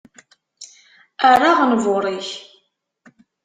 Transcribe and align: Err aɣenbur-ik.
Err 1.29 1.41
aɣenbur-ik. 1.51 2.29